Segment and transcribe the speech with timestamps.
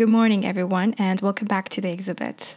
[0.00, 2.56] Good morning, everyone, and welcome back to the exhibit.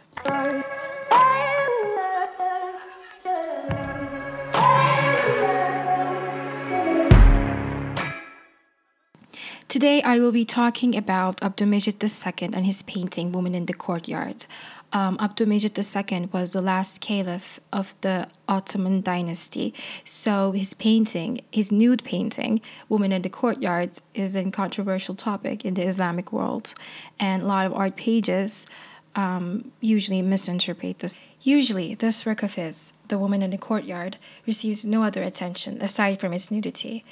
[9.74, 14.46] Today, I will be talking about Abdülmecit II and his painting Woman in the Courtyard.
[14.92, 19.74] Um, Abdülmecit II was the last caliph of the Ottoman dynasty.
[20.04, 25.74] So his painting, his nude painting, Woman in the Courtyard, is a controversial topic in
[25.74, 26.74] the Islamic world.
[27.18, 28.68] And a lot of art pages
[29.16, 31.16] um, usually misinterpret this.
[31.42, 36.20] Usually, this work of his, The Woman in the Courtyard, receives no other attention aside
[36.20, 37.04] from its nudity.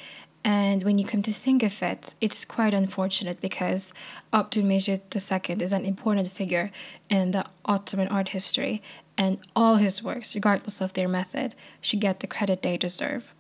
[0.45, 3.95] And when you come to think of it, it's quite unfortunate because
[4.33, 6.73] Abdülmecit II is an important figure
[7.09, 8.83] in the Ottoman art history,
[9.17, 13.33] and all his works, regardless of their method, should get the credit they deserve.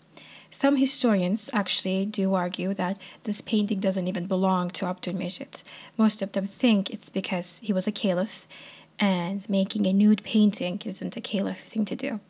[0.51, 5.64] Some historians actually do argue that this painting doesn't even belong to Abdülmecit.
[5.97, 8.47] Most of them think it's because he was a caliph,
[8.98, 12.20] and making a nude painting isn't a caliph thing to do.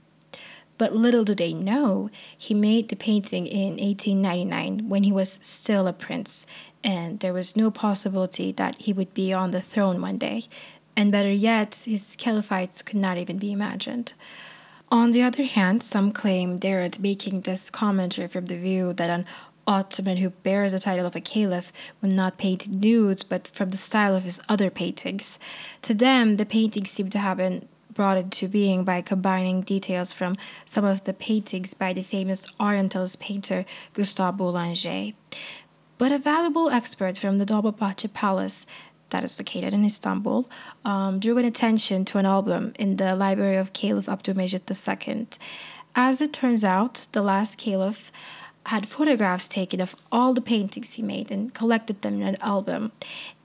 [0.82, 5.86] But little do they know, he made the painting in 1899 when he was still
[5.86, 6.44] a prince,
[6.82, 10.46] and there was no possibility that he would be on the throne one day.
[10.96, 14.14] And better yet, his caliphates could not even be imagined.
[14.90, 19.24] On the other hand, some claim they're making this commentary from the view that an
[19.68, 23.76] Ottoman who bears the title of a caliph would not paint nudes, but from the
[23.76, 25.38] style of his other paintings.
[25.82, 30.34] To them, the paintings seem to have been brought into being by combining details from
[30.64, 35.12] some of the paintings by the famous Orientalist painter Gustave Boulanger.
[35.98, 38.66] But a valuable expert from the Dolmabahce Palace
[39.10, 40.48] that is located in Istanbul,
[40.84, 45.28] um, drew an attention to an album in the library of Caliph Abdülmecit II.
[45.94, 48.10] As it turns out, the last caliph
[48.66, 52.92] had photographs taken of all the paintings he made and collected them in an album.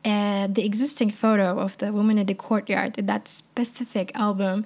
[0.08, 4.66] The existing photo of the woman in the courtyard in that specific album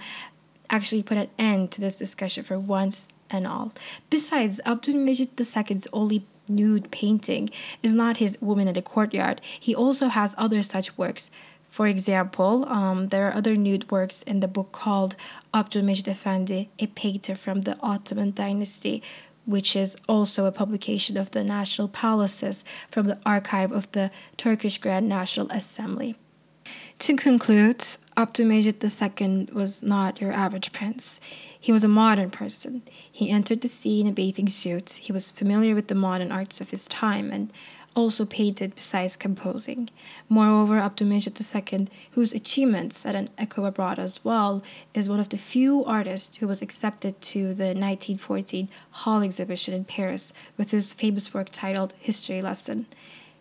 [0.69, 3.73] actually put an end to this discussion for once and all.
[4.09, 7.49] Besides, Abdülmecit II's only nude painting
[7.81, 9.41] is not his woman in the courtyard.
[9.59, 11.31] He also has other such works.
[11.69, 15.15] For example, um, there are other nude works in the book called
[15.53, 19.01] Abdülmecit Efendi, a painter from the Ottoman dynasty,
[19.45, 24.77] which is also a publication of the National Palaces from the archive of the Turkish
[24.77, 26.15] Grand National Assembly.
[26.99, 27.79] To conclude,
[28.15, 31.19] Abdülmecit II was not your average prince.
[31.59, 32.83] He was a modern person.
[33.11, 34.91] He entered the sea in a bathing suit.
[34.91, 37.51] He was familiar with the modern arts of his time and
[37.95, 39.89] also painted besides composing.
[40.29, 44.63] Moreover, Abdülmecit II, whose achievements set an echo abroad as well,
[44.93, 49.85] is one of the few artists who was accepted to the 1914 Hall exhibition in
[49.85, 52.85] Paris with his famous work titled History Lesson.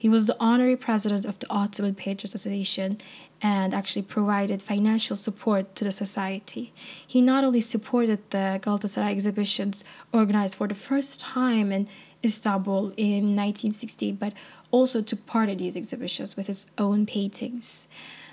[0.00, 2.96] He was the honorary president of the Ottoman Painters Association
[3.42, 6.72] and actually provided financial support to the society.
[7.06, 11.86] He not only supported the Galatasaray exhibitions organized for the first time in
[12.24, 14.32] Istanbul in 1960, but
[14.70, 17.86] also took part in these exhibitions with his own paintings.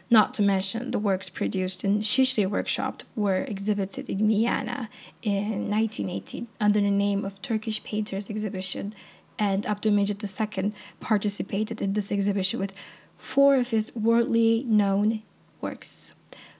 [0.09, 4.89] Not to mention the works produced in Şişli Workshop were exhibited in Vienna
[5.21, 8.93] in 1918 under the name of Turkish Painters Exhibition,
[9.39, 12.73] and Abdülmecit II participated in this exhibition with
[13.17, 15.21] four of his worldly known
[15.61, 16.13] works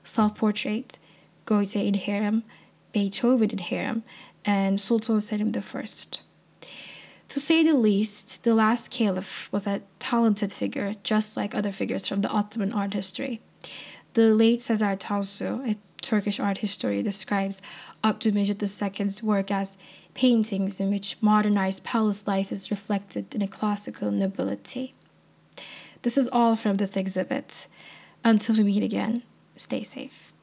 [0.04, 1.00] Self Portrait,
[1.46, 2.44] Goethe in Harem,
[2.94, 4.04] Beethoven in Harem,
[4.46, 5.84] and Sultan Selim I.
[7.30, 12.08] To say the least, the last caliph was a talented figure, just like other figures
[12.08, 13.42] from the Ottoman art history.
[14.18, 17.62] The late Cesar Tansu, a Turkish art historian, describes
[18.04, 19.78] Abdülmecit II's work as
[20.16, 24.96] paintings in which modernized palace life is reflected in a classical nobility.
[26.02, 27.68] This is all from this exhibit.
[28.24, 29.22] Until we meet again,
[29.56, 30.34] stay safe.